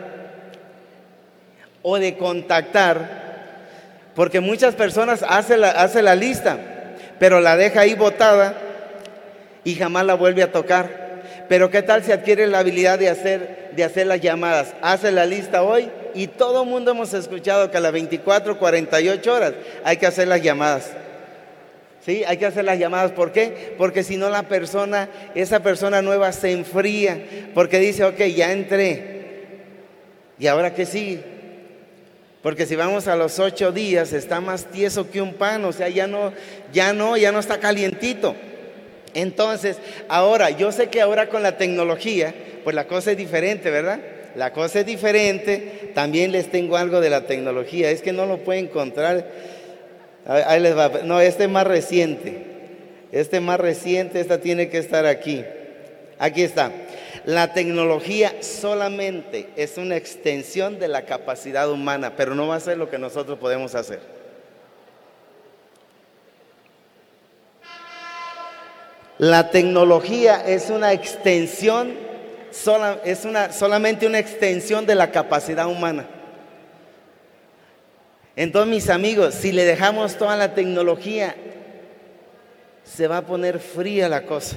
o 1.81 1.99
de 1.99 2.19
contactar, 2.19 3.26
porque 4.17 4.41
muchas 4.41 4.75
personas 4.75 5.23
hacen 5.29 5.61
la, 5.61 5.73
hace 5.73 6.01
la 6.01 6.15
lista, 6.15 6.59
pero 7.19 7.41
la 7.41 7.57
deja 7.57 7.81
ahí 7.81 7.95
botada 7.95 8.55
y 9.63 9.75
jamás 9.75 10.07
la 10.07 10.15
vuelve 10.15 10.43
a 10.43 10.51
tocar. 10.51 11.45
Pero 11.51 11.71
¿qué 11.71 11.83
tal 11.83 12.03
si 12.03 12.13
adquiere 12.13 12.47
la 12.47 12.61
habilidad 12.61 12.99
de 12.99 13.11
hacer, 13.11 13.73
de 13.77 13.85
hacer 13.85 14.07
las 14.07 14.23
llamadas? 14.23 14.75
Hace 14.81 15.13
la 15.13 15.27
lista 15.27 15.63
hoy 15.63 15.91
y 16.15 16.29
todo 16.29 16.63
el 16.63 16.69
mundo 16.69 16.93
hemos 16.93 17.13
escuchado 17.13 17.71
que 17.71 17.77
a 17.77 17.81
las 17.81 17.93
24, 17.93 18.59
48 18.59 19.35
horas 19.35 19.53
hay 19.85 19.99
que 19.99 20.07
hacer 20.07 20.29
las 20.29 20.43
llamadas. 20.43 20.93
¿Sí? 22.01 22.25
Hay 22.27 22.39
que 22.39 22.47
hacer 22.47 22.65
las 22.65 22.79
llamadas. 22.79 23.13
¿Por 23.13 23.33
qué? 23.33 23.75
Porque 23.77 24.03
si 24.03 24.17
no 24.17 24.31
la 24.31 24.45
persona, 24.45 25.11
esa 25.35 25.61
persona 25.61 26.01
nueva 26.01 26.33
se 26.33 26.53
enfría. 26.53 27.19
Porque 27.53 27.81
dice, 27.81 28.05
ok, 28.05 28.19
ya 28.35 28.53
entré. 28.53 29.17
¿Y 30.39 30.47
ahora 30.47 30.73
qué 30.73 30.87
sigue? 30.87 31.36
Porque 32.47 32.65
si 32.65 32.77
vamos 32.77 33.09
a 33.09 33.17
los 33.17 33.41
ocho 33.41 33.73
días, 33.73 34.13
está 34.13 34.41
más 34.41 34.67
tieso 34.67 35.11
que 35.11 35.21
un 35.21 35.35
pan, 35.35 35.65
o 35.65 35.73
sea, 35.73 35.89
ya 35.89 36.07
no, 36.07 36.33
ya 36.73 36.93
no, 36.93 37.17
ya 37.17 37.33
no 37.33 37.41
está 37.41 37.59
calientito. 37.59 38.37
Entonces, 39.15 39.79
ahora, 40.07 40.51
yo 40.51 40.71
sé 40.71 40.87
que 40.87 41.01
ahora 41.01 41.29
con 41.29 41.43
la 41.43 41.57
tecnología, 41.57 42.33
pues 42.63 42.77
la 42.77 42.87
cosa 42.87 43.11
es 43.11 43.17
diferente, 43.17 43.69
¿verdad? 43.69 43.99
La 44.37 44.53
cosa 44.53 44.79
es 44.79 44.87
diferente. 44.87 45.91
También 45.93 46.31
les 46.31 46.49
tengo 46.49 46.77
algo 46.77 47.01
de 47.01 47.11
la 47.11 47.23
tecnología. 47.23 47.91
Es 47.91 48.01
que 48.01 48.13
no 48.13 48.27
lo 48.27 48.39
puedo 48.39 48.61
encontrar. 48.61 49.27
Ahí 50.25 50.61
les 50.61 50.79
va. 50.79 51.01
No, 51.03 51.21
este 51.21 51.43
es 51.43 51.51
más 51.51 51.67
reciente. 51.67 52.45
Este 53.11 53.39
es 53.39 53.43
más 53.43 53.59
reciente. 53.59 54.21
Esta 54.21 54.39
tiene 54.41 54.69
que 54.69 54.79
estar 54.79 55.05
aquí. 55.05 55.45
Aquí 56.17 56.45
está. 56.45 56.71
La 57.25 57.53
tecnología 57.53 58.43
solamente 58.43 59.51
es 59.57 59.79
una 59.79 59.97
extensión 59.97 60.79
de 60.79 60.89
la 60.89 61.05
capacidad 61.07 61.71
humana, 61.71 62.15
pero 62.17 62.35
no 62.35 62.49
va 62.49 62.57
a 62.57 62.61
ser 62.61 62.79
lo 62.79 62.91
que 62.91 62.99
nosotros 62.99 63.39
podemos 63.39 63.75
hacer. 63.75 64.01
La 69.19 69.51
tecnología 69.51 70.47
es 70.47 70.69
una 70.69 70.93
extensión, 70.93 71.95
es 73.05 73.25
una, 73.25 73.51
solamente 73.53 74.07
una 74.07 74.19
extensión 74.19 74.85
de 74.85 74.95
la 74.95 75.11
capacidad 75.11 75.67
humana. 75.67 76.07
Entonces, 78.37 78.71
mis 78.71 78.91
amigos, 78.91 79.35
si 79.35 79.53
le 79.53 79.65
dejamos 79.65 80.17
toda 80.17 80.37
la 80.37 80.53
tecnología, 80.53 81.35
se 82.85 83.09
va 83.09 83.19
a 83.19 83.23
poner 83.23 83.59
fría 83.59 84.09
la 84.11 84.25
cosa. 84.25 84.57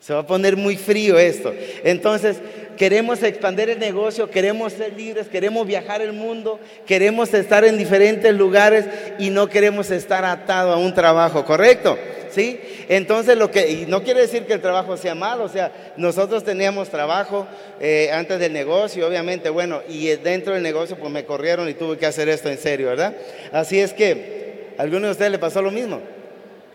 Se 0.00 0.14
va 0.14 0.20
a 0.20 0.26
poner 0.26 0.56
muy 0.56 0.76
frío 0.76 1.18
esto. 1.18 1.52
Entonces, 1.82 2.36
queremos 2.78 3.22
expandir 3.22 3.68
el 3.68 3.78
negocio, 3.78 4.30
queremos 4.30 4.72
ser 4.72 4.94
libres, 4.94 5.26
queremos 5.26 5.66
viajar 5.66 6.00
el 6.00 6.12
mundo, 6.12 6.60
queremos 6.86 7.34
estar 7.34 7.64
en 7.64 7.76
diferentes 7.76 8.32
lugares 8.32 8.86
y 9.18 9.30
no 9.30 9.48
queremos 9.48 9.90
estar 9.90 10.24
atado 10.24 10.72
a 10.72 10.76
un 10.76 10.94
trabajo, 10.94 11.44
¿correcto? 11.44 11.98
¿Sí? 12.30 12.60
Entonces, 12.88 13.36
lo 13.36 13.50
que, 13.50 13.68
y 13.68 13.86
no 13.86 14.02
quiere 14.04 14.20
decir 14.20 14.46
que 14.46 14.52
el 14.52 14.60
trabajo 14.60 14.96
sea 14.96 15.14
malo, 15.14 15.44
o 15.44 15.48
sea, 15.48 15.92
nosotros 15.96 16.44
teníamos 16.44 16.88
trabajo 16.88 17.48
eh, 17.80 18.10
antes 18.12 18.38
del 18.38 18.52
negocio, 18.52 19.08
obviamente, 19.08 19.50
bueno, 19.50 19.82
y 19.88 20.06
dentro 20.16 20.54
del 20.54 20.62
negocio 20.62 20.96
pues 20.96 21.10
me 21.10 21.24
corrieron 21.24 21.68
y 21.68 21.74
tuve 21.74 21.98
que 21.98 22.06
hacer 22.06 22.28
esto 22.28 22.48
en 22.48 22.58
serio, 22.58 22.88
¿verdad? 22.88 23.16
Así 23.52 23.80
es 23.80 23.92
que, 23.92 24.74
¿a 24.78 24.82
alguno 24.82 25.06
de 25.06 25.12
ustedes 25.12 25.32
le 25.32 25.38
pasó 25.38 25.60
lo 25.60 25.72
mismo? 25.72 26.00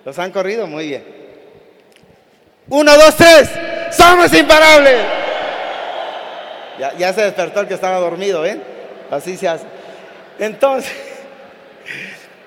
¿Los 0.03 0.19
han 0.19 0.31
corrido? 0.31 0.67
Muy 0.67 0.87
bien. 0.87 1.22
Uno, 2.73 2.91
dos, 2.97 3.15
tres. 3.15 3.51
Somos 3.91 4.33
imparables. 4.33 4.95
Ya, 6.97 7.13
se 7.13 7.21
despertó 7.21 7.59
el 7.59 7.67
que 7.67 7.75
estaba 7.75 7.99
dormido, 7.99 8.41
¿ven? 8.41 8.63
Así 9.11 9.37
se 9.37 9.47
hace. 9.47 9.65
Entonces, 10.39 10.91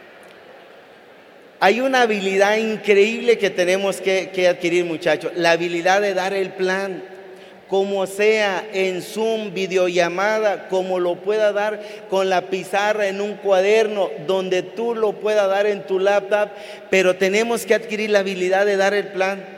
hay 1.61 1.81
una 1.81 2.03
habilidad 2.03 2.57
increíble 2.57 3.39
que 3.39 3.51
tenemos 3.51 4.01
que, 4.01 4.31
que 4.31 4.49
adquirir, 4.49 4.85
muchachos. 4.85 5.31
La 5.37 5.53
habilidad 5.53 6.01
de 6.01 6.13
dar 6.13 6.35
el 6.35 6.51
plan 6.51 7.05
como 7.69 8.05
sea 8.09 8.67
en 8.73 9.03
Zoom, 9.03 9.55
videollamada, 9.55 10.67
como 10.67 10.99
lo 10.99 11.15
pueda 11.23 11.53
dar 11.53 11.81
con 12.11 12.31
la 12.31 12.43
pizarra 12.43 13.07
en 13.07 13.21
un 13.21 13.35
cuaderno, 13.35 14.11
donde 14.27 14.65
tú 14.65 14.97
lo 14.97 15.13
puedas 15.13 15.49
dar 15.49 15.67
en 15.67 15.87
tu 15.87 16.01
laptop, 16.01 16.49
pero 16.91 17.15
tenemos 17.15 17.65
que 17.65 17.75
adquirir 17.75 18.11
la 18.11 18.19
habilidad 18.19 18.67
de 18.67 18.77
dar 18.77 18.93
el 18.93 19.07
plan. 19.07 19.56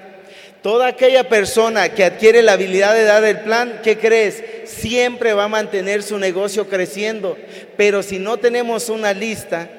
Toda 0.63 0.89
aquella 0.89 1.29
persona 1.29 1.91
que 1.91 2.03
adquiere 2.03 2.43
la 2.43 2.53
habilidad 2.53 2.95
de 2.95 3.05
dar 3.05 3.23
el 3.23 3.41
plan, 3.41 3.81
¿qué 3.85 3.97
crees? 3.97 4.43
Siempre 4.65 5.33
va 5.33 5.45
a 5.45 5.49
mantener 5.49 6.03
su 6.03 6.19
negocio 6.19 6.69
creciendo. 6.69 7.37
Pero 7.77 8.03
si 8.03 8.19
no 8.19 8.39
tenemos 8.39 8.89
una 8.89 9.13
lista, 9.13 9.71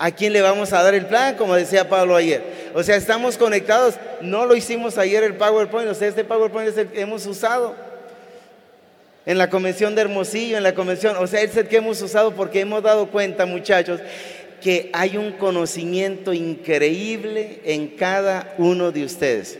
¿a 0.00 0.10
quién 0.10 0.32
le 0.32 0.42
vamos 0.42 0.72
a 0.72 0.82
dar 0.82 0.94
el 0.94 1.06
plan? 1.06 1.36
Como 1.36 1.54
decía 1.54 1.88
Pablo 1.88 2.16
ayer. 2.16 2.42
O 2.74 2.82
sea, 2.82 2.96
estamos 2.96 3.36
conectados. 3.36 3.94
No 4.20 4.46
lo 4.46 4.56
hicimos 4.56 4.98
ayer 4.98 5.22
el 5.22 5.34
PowerPoint. 5.34 5.88
O 5.88 5.94
sea, 5.94 6.08
este 6.08 6.24
PowerPoint 6.24 6.70
es 6.70 6.76
el 6.76 6.88
que 6.88 7.00
hemos 7.00 7.24
usado. 7.26 7.76
En 9.26 9.38
la 9.38 9.48
convención 9.48 9.94
de 9.94 10.02
Hermosillo, 10.02 10.56
en 10.56 10.64
la 10.64 10.74
convención. 10.74 11.16
O 11.18 11.26
sea, 11.28 11.40
es 11.40 11.56
el 11.56 11.68
que 11.68 11.76
hemos 11.76 12.02
usado 12.02 12.32
porque 12.32 12.60
hemos 12.60 12.82
dado 12.82 13.06
cuenta, 13.06 13.46
muchachos, 13.46 14.00
que 14.60 14.90
hay 14.92 15.16
un 15.16 15.32
conocimiento 15.32 16.32
increíble 16.32 17.60
en 17.64 17.86
cada 17.88 18.54
uno 18.58 18.90
de 18.90 19.04
ustedes. 19.04 19.58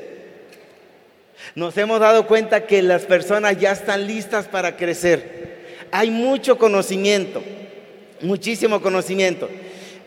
Nos 1.55 1.77
hemos 1.79 2.01
dado 2.01 2.27
cuenta 2.27 2.67
que 2.67 2.83
las 2.83 3.03
personas 3.03 3.59
ya 3.59 3.73
están 3.73 4.07
listas 4.07 4.47
para 4.47 4.77
crecer. 4.77 5.57
Hay 5.91 6.11
mucho 6.11 6.59
conocimiento, 6.59 7.43
muchísimo 8.21 8.81
conocimiento. 8.81 9.49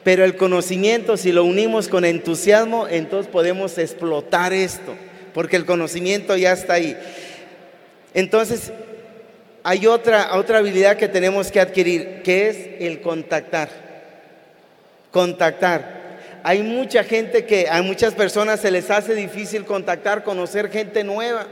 Pero 0.03 0.23
el 0.23 0.37
conocimiento, 0.37 1.17
si 1.17 1.31
lo 1.31 1.43
unimos 1.43 1.87
con 1.87 2.05
entusiasmo, 2.05 2.87
entonces 2.87 3.31
podemos 3.31 3.77
explotar 3.77 4.53
esto, 4.53 4.95
porque 5.33 5.57
el 5.57 5.65
conocimiento 5.65 6.35
ya 6.37 6.53
está 6.53 6.73
ahí. 6.73 6.97
Entonces, 8.13 8.71
hay 9.63 9.87
otra, 9.87 10.35
otra 10.35 10.59
habilidad 10.59 10.97
que 10.97 11.07
tenemos 11.07 11.51
que 11.51 11.59
adquirir, 11.59 12.21
que 12.23 12.49
es 12.49 12.57
el 12.79 13.01
contactar. 13.01 13.69
Contactar. 15.11 15.98
Hay 16.43 16.63
mucha 16.63 17.03
gente 17.03 17.45
que 17.45 17.67
a 17.69 17.81
muchas 17.81 18.13
personas 18.13 18.61
se 18.61 18.71
les 18.71 18.89
hace 18.89 19.13
difícil 19.13 19.65
contactar, 19.65 20.23
conocer 20.23 20.69
gente 20.69 21.03
nueva. 21.03 21.47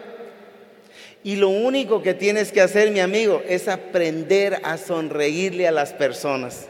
Y 1.23 1.35
lo 1.35 1.49
único 1.49 2.01
que 2.01 2.13
tienes 2.13 2.51
que 2.51 2.61
hacer, 2.61 2.91
mi 2.91 2.99
amigo, 2.99 3.41
es 3.47 3.67
aprender 3.67 4.61
a 4.63 4.77
sonreírle 4.77 5.67
a 5.67 5.71
las 5.71 5.93
personas. 5.93 6.67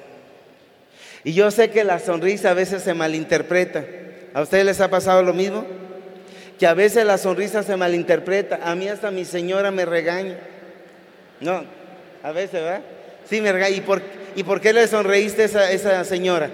Y 1.23 1.33
yo 1.33 1.51
sé 1.51 1.69
que 1.69 1.83
la 1.83 1.99
sonrisa 1.99 2.51
a 2.51 2.53
veces 2.55 2.81
se 2.81 2.93
malinterpreta. 2.93 3.85
¿A 4.33 4.41
ustedes 4.41 4.65
les 4.65 4.81
ha 4.81 4.89
pasado 4.89 5.21
lo 5.21 5.33
mismo? 5.33 5.65
Que 6.57 6.65
a 6.65 6.73
veces 6.73 7.05
la 7.05 7.17
sonrisa 7.17 7.61
se 7.61 7.77
malinterpreta. 7.77 8.59
A 8.63 8.73
mí 8.73 8.87
hasta 8.87 9.11
mi 9.11 9.25
señora 9.25 9.69
me 9.69 9.85
regaña. 9.85 10.37
No, 11.39 11.63
a 12.23 12.31
veces, 12.31 12.53
¿verdad? 12.53 12.81
Sí, 13.29 13.41
me 13.41 13.51
regaña. 13.51 13.75
¿Y 13.75 13.81
por, 13.81 14.01
¿y 14.35 14.43
por 14.43 14.59
qué 14.59 14.73
le 14.73 14.87
sonreíste 14.87 15.43
a 15.43 15.71
esa 15.71 16.03
señora? 16.03 16.49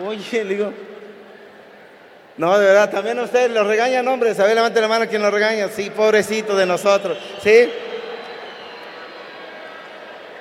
Oye, 0.00 0.44
le 0.44 0.54
digo, 0.54 0.72
No, 2.36 2.58
de 2.58 2.66
verdad, 2.66 2.90
también 2.90 3.18
ustedes 3.18 3.50
los 3.50 3.66
regañan, 3.66 4.06
hombres. 4.08 4.38
A 4.40 4.44
ver, 4.44 4.54
levante 4.54 4.80
la 4.80 4.88
mano 4.88 5.06
quien 5.06 5.22
los 5.22 5.32
regaña. 5.32 5.68
Sí, 5.68 5.90
pobrecito 5.90 6.56
de 6.56 6.66
nosotros. 6.66 7.18
¿Sí? 7.42 7.70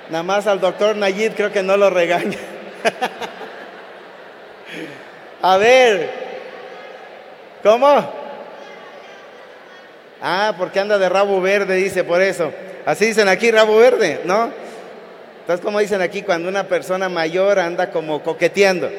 Nada 0.09 0.23
más 0.23 0.47
al 0.47 0.59
doctor 0.59 0.95
Nayib 0.95 1.35
creo 1.35 1.51
que 1.51 1.63
no 1.63 1.77
lo 1.77 1.89
regaña. 1.89 2.37
A 5.41 5.57
ver. 5.57 6.09
¿Cómo? 7.63 8.13
Ah, 10.21 10.53
porque 10.57 10.79
anda 10.79 10.97
de 10.97 11.09
rabo 11.09 11.41
verde, 11.41 11.75
dice 11.75 12.03
por 12.03 12.21
eso. 12.21 12.51
Así 12.85 13.07
dicen 13.07 13.27
aquí, 13.27 13.51
rabo 13.51 13.77
verde, 13.77 14.21
¿no? 14.25 14.51
Entonces, 15.41 15.63
como 15.63 15.79
dicen 15.79 16.01
aquí, 16.01 16.21
cuando 16.21 16.47
una 16.47 16.67
persona 16.67 17.09
mayor 17.09 17.59
anda 17.59 17.89
como 17.89 18.21
coqueteando. 18.21 18.89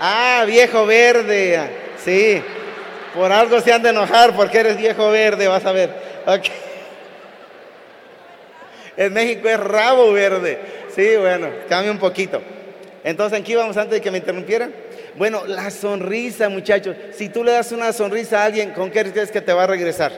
Ah, 0.00 0.44
viejo 0.46 0.86
verde. 0.86 1.60
Sí. 2.02 2.42
Por 3.14 3.30
algo 3.30 3.60
se 3.60 3.72
han 3.72 3.82
de 3.82 3.90
enojar 3.90 4.34
porque 4.34 4.58
eres 4.58 4.76
viejo 4.76 5.10
verde, 5.10 5.46
vas 5.46 5.66
a 5.66 5.72
ver. 5.72 5.90
Okay. 6.26 6.52
En 8.96 9.12
México 9.12 9.48
es 9.48 9.60
rabo 9.60 10.12
verde. 10.12 10.58
Sí, 10.94 11.16
bueno, 11.16 11.48
cambia 11.68 11.92
un 11.92 11.98
poquito. 11.98 12.42
Entonces, 13.04 13.38
aquí 13.38 13.54
vamos 13.54 13.76
antes 13.76 13.92
de 13.92 14.00
que 14.00 14.10
me 14.10 14.18
interrumpieran. 14.18 14.72
Bueno, 15.16 15.44
la 15.46 15.70
sonrisa, 15.70 16.48
muchachos. 16.48 16.96
Si 17.12 17.28
tú 17.28 17.42
le 17.42 17.52
das 17.52 17.72
una 17.72 17.92
sonrisa 17.92 18.42
a 18.42 18.44
alguien, 18.44 18.72
¿con 18.72 18.90
qué 18.90 19.04
crees 19.10 19.30
que 19.30 19.40
te 19.40 19.52
va 19.52 19.64
a 19.64 19.66
regresar? 19.66 20.12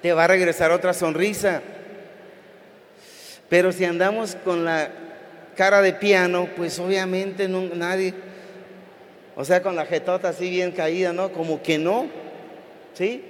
Te 0.00 0.12
va 0.12 0.24
a 0.24 0.28
regresar 0.28 0.70
otra 0.70 0.92
sonrisa. 0.94 1.60
Pero 3.48 3.72
si 3.72 3.84
andamos 3.84 4.36
con 4.44 4.64
la 4.64 4.88
cara 5.56 5.82
de 5.82 5.92
piano, 5.92 6.48
pues 6.56 6.78
obviamente 6.78 7.48
nadie, 7.48 8.14
o 9.40 9.44
sea, 9.44 9.62
con 9.62 9.76
la 9.76 9.86
jetota 9.86 10.30
así 10.30 10.50
bien 10.50 10.72
caída, 10.72 11.12
¿no? 11.12 11.30
Como 11.30 11.62
que 11.62 11.78
no, 11.78 12.08
¿sí? 12.92 13.22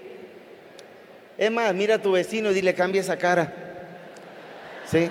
Es 1.37 1.51
más, 1.51 1.75
mira 1.75 1.97
a 1.97 1.99
tu 1.99 2.13
vecino 2.13 2.51
y 2.51 2.55
dile, 2.55 2.73
cambia 2.73 3.03
esa 3.03 3.19
cara, 3.19 3.53
¿sí? 4.87 5.11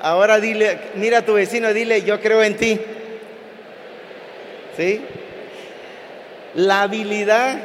Ahora 0.00 0.40
dile, 0.40 0.76
mira 0.96 1.18
a 1.18 1.24
tu 1.24 1.34
vecino, 1.34 1.72
dile, 1.72 2.02
yo 2.02 2.20
creo 2.20 2.42
en 2.42 2.56
ti. 2.56 2.80
¿Sí? 4.76 5.02
La 6.56 6.82
habilidad, 6.82 7.60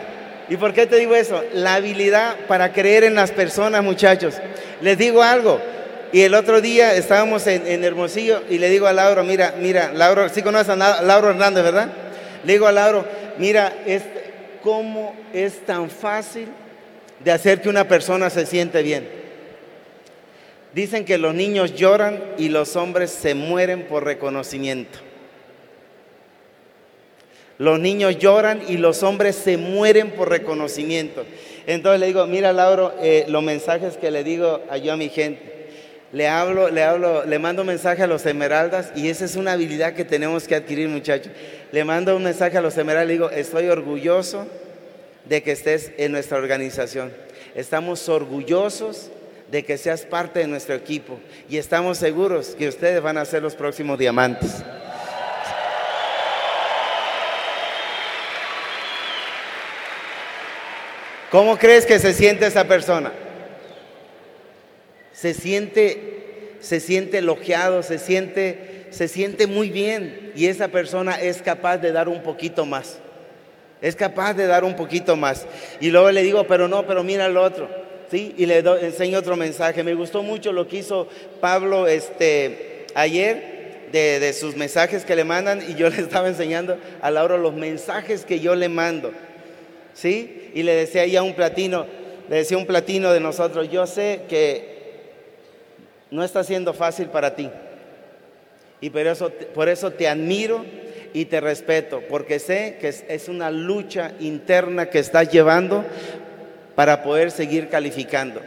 ¿y 0.48 0.58
por 0.58 0.76
qué 0.76 0.86
te 0.86 0.98
digo 0.98 1.16
eso? 1.16 1.44
La 1.54 1.74
habilidad 1.74 2.36
para 2.48 2.72
creer 2.72 3.04
en 3.04 3.16
las 3.16 3.32
personas, 3.32 3.84
muchachos. 3.84 4.36
Les 4.80 4.96
digo 5.00 5.24
algo, 5.24 5.60
y 6.14 6.22
el 6.22 6.34
otro 6.34 6.62
día 6.62 6.96
estábamos 6.96 7.46
en, 7.48 7.84
Hermosillo 7.84 8.42
y 8.50 8.58
le 8.58 8.70
digo 8.70 8.88
a 8.88 8.94
Lauro, 8.94 9.24
mira, 9.24 9.56
mira, 9.60 9.92
Lauro, 9.94 10.30
sí 10.30 10.42
conoces 10.42 10.70
a 10.70 11.02
Lauro 11.02 11.32
Hernández, 11.32 11.64
¿verdad? 11.64 11.92
Le 12.44 12.54
digo 12.54 12.68
a 12.68 12.72
Lauro, 12.72 13.06
mira, 13.38 13.74
¿cómo 14.64 15.16
es 15.34 15.66
tan 15.66 15.90
fácil 15.90 16.48
de 17.20 17.32
hacer 17.32 17.62
que 17.62 17.70
una 17.70 17.88
persona 17.88 18.30
se 18.30 18.46
siente 18.46 18.82
bien? 18.84 19.08
Dicen 20.74 21.06
que 21.06 21.18
los 21.18 21.34
niños 21.34 21.76
lloran 21.76 22.24
y 22.38 22.50
los 22.50 22.76
hombres 22.76 23.12
se 23.12 23.36
mueren 23.36 23.84
por 23.84 24.06
reconocimiento. 24.06 25.00
Los 27.58 27.80
niños 27.80 28.20
lloran 28.20 28.62
y 28.68 28.78
los 28.78 29.02
hombres 29.02 29.36
se 29.36 29.58
mueren 29.58 30.12
por 30.12 30.30
reconocimiento. 30.30 31.26
Entonces 31.66 32.00
le 32.00 32.06
digo, 32.08 32.26
mira 32.28 32.54
Lauro, 32.54 32.94
eh, 33.02 33.26
los 33.28 33.42
mensajes 33.44 33.98
que 33.98 34.12
le 34.12 34.24
digo 34.24 34.62
a 34.70 34.78
yo 34.78 34.94
a 34.94 34.98
mi 34.98 35.10
gente. 35.10 35.57
Le 36.14 36.28
hablo, 36.28 36.70
le 36.70 36.84
hablo, 36.84 37.26
le 37.26 37.38
mando 37.38 37.64
un 37.64 37.68
mensaje 37.68 38.02
a 38.02 38.08
los 38.08 38.26
esmeraldas 38.26 38.92
y 38.96 39.10
esa 39.10 39.26
es 39.26 39.36
una 39.36 39.52
habilidad 39.52 39.94
que 39.94 40.06
tenemos 40.06 40.48
que 40.48 40.56
adquirir, 40.56 40.88
muchachos. 40.88 41.34
Le 41.72 41.84
mando 41.84 42.16
un 42.16 42.24
mensaje 42.24 42.58
a 42.58 42.62
los 42.62 42.78
esmeraldas, 42.78 43.08
le 43.08 43.14
digo, 43.14 43.30
estoy 43.30 43.68
orgulloso 43.68 44.48
de 45.26 45.44
que 45.44 45.52
estés 45.52 45.92
en 45.98 46.14
nuestra 46.14 46.38
organización. 46.38 47.12
Estamos 47.56 48.08
orgullosos 48.08 49.12
de 49.52 49.64
que 49.64 49.78
seas 49.78 50.02
parte 50.02 50.40
de 50.40 50.48
nuestro 50.48 50.76
equipo 50.76 51.20
y 51.50 51.58
estamos 51.58 51.98
seguros 51.98 52.56
que 52.58 52.70
ustedes 52.70 53.02
van 53.02 53.18
a 53.18 53.26
ser 53.26 53.42
los 53.42 53.56
próximos 53.56 54.00
diamantes. 54.00 54.64
¿Cómo 61.32 61.58
crees 61.58 61.86
que 61.86 62.00
se 62.00 62.14
siente 62.14 62.46
esa 62.46 62.64
persona? 62.64 63.12
Se 65.20 65.34
siente, 65.34 66.54
se 66.60 66.80
siente 66.80 67.18
elogiado, 67.18 67.82
se 67.82 67.98
siente, 67.98 68.86
se 68.92 69.08
siente 69.08 69.48
muy 69.48 69.72
bien 69.72 70.32
y 70.36 70.46
esa 70.46 70.68
persona 70.68 71.20
es 71.20 71.42
capaz 71.42 71.80
de 71.80 71.92
dar 71.92 72.08
un 72.08 72.22
poquito 72.22 72.68
más. 72.68 73.00
Es 73.82 73.96
capaz 73.96 74.36
de 74.36 74.46
dar 74.46 74.64
un 74.64 74.76
poquito 74.76 75.16
más. 75.16 75.48
Y 75.82 75.90
luego 75.90 76.12
le 76.12 76.22
digo, 76.22 76.46
pero 76.46 76.68
no, 76.68 76.86
pero 76.86 77.04
mira 77.04 77.30
lo 77.30 77.42
otro. 77.42 77.68
¿sí? 78.12 78.36
Y 78.38 78.46
le 78.46 78.60
enseño 78.60 79.18
otro 79.18 79.36
mensaje. 79.36 79.84
Me 79.84 79.96
gustó 79.96 80.22
mucho 80.22 80.52
lo 80.52 80.68
que 80.68 80.78
hizo 80.78 81.08
Pablo 81.42 81.88
este, 81.88 82.86
ayer. 82.94 83.58
De, 83.92 84.20
de, 84.20 84.34
sus 84.34 84.58
mensajes 84.58 85.06
que 85.06 85.16
le 85.16 85.24
mandan 85.24 85.64
y 85.66 85.76
yo 85.76 85.90
le 85.90 86.02
estaba 86.02 86.28
enseñando 86.28 86.78
a 87.02 87.10
Laura 87.10 87.38
los 87.38 87.54
mensajes 87.56 88.24
que 88.24 88.40
yo 88.40 88.54
le 88.54 88.70
mando. 88.70 89.14
¿Sí? 89.94 90.52
Y 90.54 90.62
le 90.62 90.76
decía 90.76 91.08
ya 91.08 91.24
un 91.24 91.34
platino, 91.34 91.88
le 92.30 92.36
decía 92.36 92.58
un 92.58 92.68
platino 92.68 93.14
de 93.14 93.20
nosotros, 93.22 93.72
yo 93.72 93.88
sé 93.88 94.22
que 94.28 94.77
no 96.12 96.24
está 96.24 96.44
siendo 96.44 96.74
fácil 96.74 97.08
para 97.08 97.36
ti. 97.36 97.50
Y 98.82 98.90
por 98.90 99.08
eso, 99.08 99.32
por 99.54 99.70
eso 99.70 99.92
te 99.92 100.08
admiro 100.08 100.64
y 101.14 101.26
te 101.26 101.42
respeto, 101.42 102.04
porque 102.10 102.40
sé 102.40 102.78
que 102.80 102.90
es, 102.90 103.30
una 103.30 103.50
lucha 103.50 104.14
interna 104.20 104.90
que 104.90 105.00
estás 105.00 105.32
llevando 105.32 105.84
para 106.76 107.02
poder 107.04 107.32
seguir 107.32 107.70
calificando. 107.70 108.42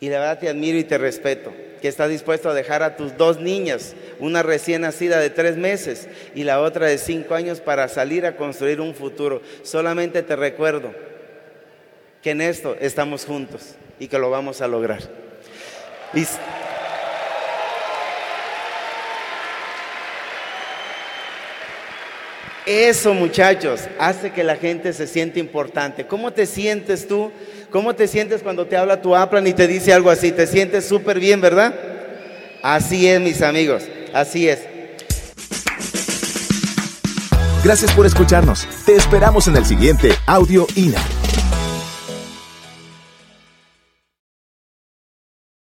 Y 0.00 0.08
la 0.08 0.20
verdad 0.20 0.38
te 0.38 0.48
admiro 0.48 0.78
y 0.78 0.84
te 0.84 0.98
respeto, 0.98 1.52
que 1.80 1.88
estás 1.88 2.08
dispuesto 2.08 2.50
a 2.50 2.54
dejar 2.54 2.82
a 2.82 2.96
tus 2.96 3.16
dos 3.16 3.40
niñas, 3.40 3.94
una 4.20 4.42
recién 4.42 4.82
nacida 4.82 5.18
de 5.18 5.30
tres 5.30 5.56
meses 5.56 6.08
y 6.34 6.44
la 6.44 6.60
otra 6.60 6.86
de 6.86 6.98
cinco 6.98 7.34
años, 7.34 7.60
para 7.60 7.88
salir 7.88 8.26
a 8.26 8.36
construir 8.36 8.80
un 8.80 8.94
futuro. 8.94 9.42
Solamente 9.62 10.22
te 10.22 10.36
recuerdo 10.36 10.92
que 12.22 12.30
en 12.30 12.40
esto 12.40 12.76
estamos 12.80 13.24
juntos 13.24 13.74
y 13.98 14.06
que 14.06 14.18
lo 14.18 14.30
vamos 14.30 14.60
a 14.60 14.68
lograr. 14.68 15.00
Eso, 22.64 23.12
muchachos, 23.12 23.82
hace 23.98 24.30
que 24.30 24.44
la 24.44 24.56
gente 24.56 24.92
se 24.92 25.06
siente 25.06 25.40
importante. 25.40 26.06
¿Cómo 26.06 26.32
te 26.32 26.46
sientes 26.46 27.08
tú? 27.08 27.32
¿Cómo 27.70 27.94
te 27.94 28.06
sientes 28.06 28.42
cuando 28.42 28.66
te 28.66 28.76
habla 28.76 29.02
tu 29.02 29.16
Aplan 29.16 29.46
y 29.46 29.52
te 29.52 29.66
dice 29.66 29.92
algo 29.92 30.10
así? 30.10 30.30
Te 30.30 30.46
sientes 30.46 30.86
súper 30.86 31.18
bien, 31.18 31.40
¿verdad? 31.40 31.74
Así 32.62 33.08
es, 33.08 33.20
mis 33.20 33.42
amigos, 33.42 33.84
así 34.12 34.48
es. 34.48 34.60
Gracias 37.64 37.92
por 37.92 38.06
escucharnos. 38.06 38.66
Te 38.84 38.94
esperamos 38.94 39.48
en 39.48 39.56
el 39.56 39.64
siguiente 39.64 40.10
Audio 40.26 40.66
INA. 40.76 41.02